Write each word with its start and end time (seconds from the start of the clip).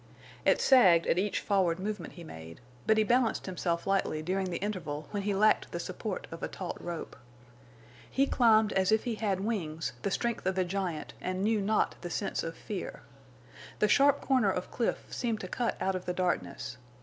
It 0.45 0.59
sagged 0.59 1.05
at 1.05 1.19
each 1.19 1.41
forward 1.41 1.77
movement 1.79 2.13
he 2.13 2.23
made, 2.23 2.59
but 2.87 2.97
he 2.97 3.03
balanced 3.03 3.45
himself 3.45 3.85
lightly 3.85 4.23
during 4.23 4.49
the 4.49 4.57
interval 4.57 5.07
when 5.11 5.21
he 5.21 5.35
lacked 5.35 5.71
the 5.71 5.79
support 5.79 6.25
of 6.31 6.41
a 6.41 6.47
taut 6.47 6.83
rope. 6.83 7.15
He 8.09 8.25
climbed 8.25 8.73
as 8.73 8.91
if 8.91 9.03
he 9.03 9.13
had 9.13 9.41
wings, 9.41 9.93
the 10.01 10.09
strength 10.09 10.47
of 10.47 10.57
a 10.57 10.63
giant, 10.65 11.13
and 11.21 11.43
knew 11.43 11.61
not 11.61 11.97
the 12.01 12.09
sense 12.09 12.41
of 12.41 12.57
fear. 12.57 13.03
The 13.77 13.87
sharp 13.87 14.21
corner 14.21 14.49
of 14.49 14.71
cliff 14.71 15.05
seemed 15.13 15.39
to 15.41 15.47
cut 15.47 15.77
out 15.79 15.93
of 15.93 16.05
the 16.05 16.13
darkness. 16.13 16.77